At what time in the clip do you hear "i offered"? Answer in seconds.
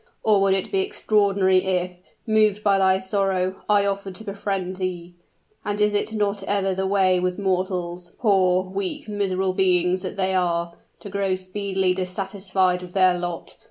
3.69-4.15